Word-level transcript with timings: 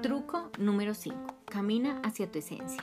Truco 0.00 0.50
número 0.58 0.94
5. 0.94 1.18
Camina 1.44 2.00
hacia 2.04 2.30
tu 2.30 2.38
esencia. 2.38 2.82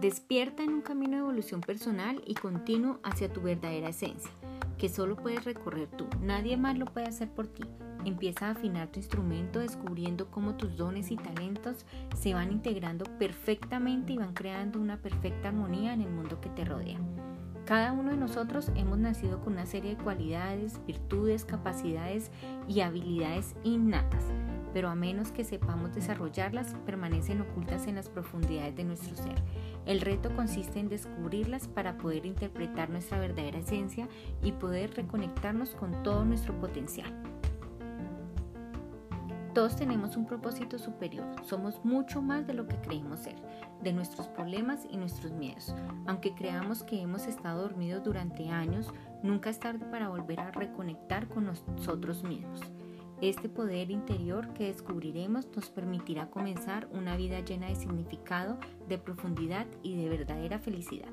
Despierta 0.00 0.62
en 0.62 0.70
un 0.70 0.80
camino 0.80 1.12
de 1.12 1.18
evolución 1.18 1.60
personal 1.60 2.22
y 2.26 2.34
continuo 2.34 2.98
hacia 3.02 3.30
tu 3.30 3.42
verdadera 3.42 3.90
esencia, 3.90 4.30
que 4.78 4.88
solo 4.88 5.16
puedes 5.16 5.44
recorrer 5.44 5.88
tú. 5.88 6.06
Nadie 6.22 6.56
más 6.56 6.78
lo 6.78 6.86
puede 6.86 7.06
hacer 7.06 7.28
por 7.28 7.46
ti. 7.46 7.62
Empieza 8.06 8.46
a 8.46 8.52
afinar 8.52 8.88
tu 8.88 8.98
instrumento 8.98 9.58
descubriendo 9.58 10.30
cómo 10.30 10.56
tus 10.56 10.78
dones 10.78 11.10
y 11.10 11.16
talentos 11.16 11.84
se 12.16 12.32
van 12.32 12.50
integrando 12.50 13.04
perfectamente 13.18 14.14
y 14.14 14.16
van 14.16 14.32
creando 14.32 14.80
una 14.80 14.96
perfecta 14.96 15.48
armonía 15.48 15.92
en 15.92 16.00
el 16.00 16.10
mundo 16.10 16.40
que 16.40 16.48
te 16.48 16.64
rodea. 16.64 16.98
Cada 17.68 17.92
uno 17.92 18.12
de 18.12 18.16
nosotros 18.16 18.72
hemos 18.76 18.96
nacido 18.96 19.40
con 19.42 19.52
una 19.52 19.66
serie 19.66 19.94
de 19.94 20.02
cualidades, 20.02 20.80
virtudes, 20.86 21.44
capacidades 21.44 22.30
y 22.66 22.80
habilidades 22.80 23.54
innatas, 23.62 24.24
pero 24.72 24.88
a 24.88 24.94
menos 24.94 25.32
que 25.32 25.44
sepamos 25.44 25.94
desarrollarlas, 25.94 26.74
permanecen 26.86 27.42
ocultas 27.42 27.86
en 27.86 27.96
las 27.96 28.08
profundidades 28.08 28.74
de 28.74 28.84
nuestro 28.84 29.14
ser. 29.16 29.34
El 29.84 30.00
reto 30.00 30.34
consiste 30.34 30.80
en 30.80 30.88
descubrirlas 30.88 31.68
para 31.68 31.98
poder 31.98 32.24
interpretar 32.24 32.88
nuestra 32.88 33.20
verdadera 33.20 33.58
esencia 33.58 34.08
y 34.42 34.52
poder 34.52 34.94
reconectarnos 34.94 35.74
con 35.74 36.02
todo 36.02 36.24
nuestro 36.24 36.58
potencial. 36.58 37.12
Todos 39.58 39.74
tenemos 39.74 40.16
un 40.16 40.24
propósito 40.24 40.78
superior, 40.78 41.26
somos 41.42 41.84
mucho 41.84 42.22
más 42.22 42.46
de 42.46 42.54
lo 42.54 42.68
que 42.68 42.76
creemos 42.76 43.18
ser, 43.18 43.34
de 43.82 43.92
nuestros 43.92 44.28
problemas 44.28 44.86
y 44.88 44.96
nuestros 44.96 45.32
miedos. 45.32 45.74
Aunque 46.06 46.32
creamos 46.32 46.84
que 46.84 47.02
hemos 47.02 47.26
estado 47.26 47.62
dormidos 47.62 48.04
durante 48.04 48.50
años, 48.50 48.86
nunca 49.24 49.50
es 49.50 49.58
tarde 49.58 49.84
para 49.90 50.10
volver 50.10 50.38
a 50.38 50.52
reconectar 50.52 51.26
con 51.26 51.46
nosotros 51.46 52.22
mismos. 52.22 52.60
Este 53.20 53.48
poder 53.48 53.90
interior 53.90 54.54
que 54.54 54.66
descubriremos 54.66 55.48
nos 55.56 55.70
permitirá 55.70 56.30
comenzar 56.30 56.86
una 56.92 57.16
vida 57.16 57.40
llena 57.40 57.66
de 57.66 57.74
significado, 57.74 58.58
de 58.88 58.98
profundidad 58.98 59.66
y 59.82 59.96
de 59.96 60.08
verdadera 60.08 60.60
felicidad. 60.60 61.10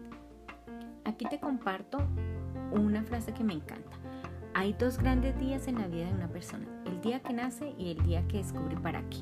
Aquí 1.03 1.25
te 1.27 1.39
comparto 1.39 1.97
una 2.71 3.01
frase 3.05 3.33
que 3.33 3.43
me 3.43 3.53
encanta. 3.53 3.97
Hay 4.57 4.71
dos 4.71 4.97
grandes 4.97 5.37
días 5.37 5.67
en 5.67 5.75
la 5.75 5.87
vida 5.87 6.05
de 6.05 6.13
una 6.13 6.29
persona, 6.29 6.65
el 6.85 7.01
día 7.01 7.19
que 7.19 7.33
nace 7.33 7.75
y 7.77 7.91
el 7.91 8.01
día 8.05 8.25
que 8.29 8.37
descubre 8.37 8.77
para 8.77 9.01
qué. 9.09 9.17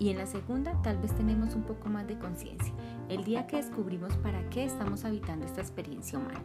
Y 0.00 0.10
en 0.10 0.18
la 0.18 0.26
segunda 0.26 0.82
tal 0.82 0.98
vez 0.98 1.14
tenemos 1.14 1.54
un 1.54 1.62
poco 1.62 1.88
más 1.88 2.08
de 2.08 2.18
conciencia, 2.18 2.74
el 3.08 3.22
día 3.22 3.46
que 3.46 3.58
descubrimos 3.58 4.16
para 4.16 4.42
qué 4.50 4.64
estamos 4.64 5.04
habitando 5.04 5.46
esta 5.46 5.60
experiencia 5.60 6.18
humana. 6.18 6.42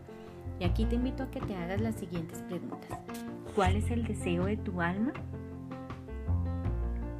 Y 0.59 0.66
aquí 0.66 0.86
te 0.86 0.97
invito 0.97 1.23
a 1.23 1.31
que 1.31 1.42
te 1.42 1.55
hagas 1.55 1.81
las 1.81 1.95
siguientes 1.95 2.44
preguntas. 2.44 2.92
¿Cuál 3.55 3.75
es 3.75 3.89
el 3.89 4.03
deseo 4.03 4.45
de 4.45 4.58
tu 4.58 4.81
alma? 4.81 5.14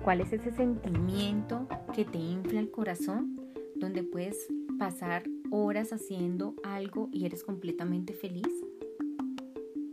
¿Cuál 0.03 0.22
es 0.22 0.31
ese 0.31 0.52
sentimiento 0.52 1.67
que 1.95 2.05
te 2.05 2.19
infla 2.19 2.59
el 2.59 2.69
corazón? 2.69 3.41
Donde 3.75 4.03
puedes 4.03 4.38
pasar 4.77 5.23
horas 5.49 5.94
haciendo 5.94 6.53
algo 6.63 7.09
y 7.11 7.25
eres 7.25 7.44
completamente 7.44 8.13
feliz. 8.13 8.47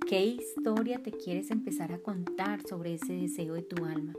¿Qué 0.08 0.24
historia 0.24 1.02
te 1.02 1.10
quieres 1.10 1.50
empezar 1.50 1.92
a 1.92 1.98
contar 1.98 2.66
sobre 2.66 2.94
ese 2.94 3.12
deseo 3.12 3.52
de 3.52 3.60
tu 3.60 3.84
alma? 3.84 4.14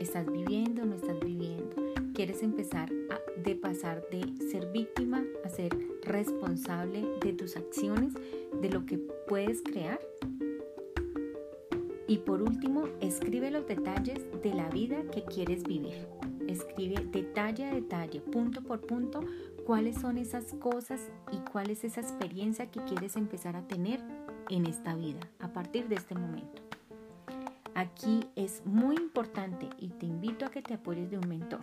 ¿Estás 0.00 0.24
viviendo 0.32 0.84
o 0.84 0.86
no 0.86 0.94
estás 0.94 1.20
viviendo? 1.20 1.76
¿Quieres 2.14 2.42
empezar 2.42 2.88
a, 3.10 3.20
de 3.38 3.54
pasar 3.54 4.08
de 4.10 4.24
ser 4.50 4.72
víctima 4.72 5.22
a 5.44 5.50
ser 5.50 5.76
responsable 6.00 7.06
de 7.20 7.34
tus 7.34 7.58
acciones, 7.58 8.14
de 8.58 8.70
lo 8.70 8.86
que 8.86 8.96
puedes 9.28 9.60
crear? 9.60 10.00
Y 12.06 12.16
por 12.16 12.40
último, 12.40 12.88
escribe 13.02 13.50
los 13.50 13.66
detalles 13.66 14.20
de 14.42 14.54
la 14.54 14.70
vida 14.70 15.02
que 15.12 15.24
quieres 15.24 15.62
vivir. 15.64 16.06
Escribe 16.48 17.04
detalle 17.12 17.66
a 17.66 17.74
detalle, 17.74 18.20
punto 18.20 18.62
por 18.62 18.80
punto, 18.80 19.20
cuáles 19.66 19.98
son 19.98 20.16
esas 20.16 20.54
cosas 20.54 21.10
y 21.30 21.36
cuál 21.50 21.68
es 21.68 21.84
esa 21.84 22.00
experiencia 22.00 22.70
que 22.70 22.82
quieres 22.84 23.16
empezar 23.16 23.54
a 23.54 23.68
tener 23.68 24.00
en 24.48 24.64
esta 24.64 24.94
vida 24.94 25.20
a 25.40 25.52
partir 25.52 25.88
de 25.88 25.96
este 25.96 26.14
momento. 26.14 26.62
Aquí 27.74 28.24
es 28.34 28.64
muy 28.64 28.96
importante 28.96 29.68
y 29.78 29.88
te 29.88 30.06
invito 30.06 30.46
a 30.46 30.50
que 30.50 30.62
te 30.62 30.74
apoyes 30.74 31.10
de 31.10 31.18
un 31.18 31.28
mentor. 31.28 31.60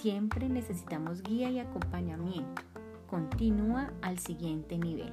Siempre 0.00 0.48
necesitamos 0.48 1.22
guía 1.22 1.50
y 1.50 1.58
acompañamiento. 1.58 2.62
Continúa 3.08 3.92
al 4.00 4.18
siguiente 4.18 4.78
nivel. 4.78 5.12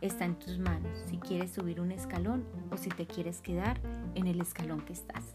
Está 0.00 0.24
en 0.24 0.36
tus 0.36 0.58
manos 0.58 0.98
si 1.08 1.16
quieres 1.16 1.52
subir 1.52 1.80
un 1.80 1.92
escalón 1.92 2.44
o 2.72 2.76
si 2.76 2.88
te 2.88 3.06
quieres 3.06 3.40
quedar 3.40 3.80
en 4.16 4.26
el 4.26 4.40
escalón 4.40 4.80
que 4.80 4.94
estás. 4.94 5.32